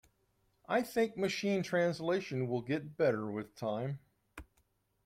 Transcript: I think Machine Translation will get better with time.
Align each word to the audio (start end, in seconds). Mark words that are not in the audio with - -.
I 0.67 0.81
think 0.81 1.15
Machine 1.15 1.61
Translation 1.61 2.47
will 2.47 2.63
get 2.63 2.97
better 2.97 3.29
with 3.29 3.53
time. 3.53 3.99